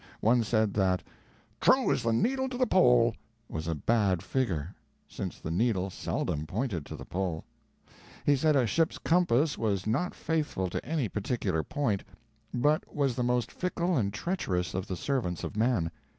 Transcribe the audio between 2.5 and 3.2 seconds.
the pole"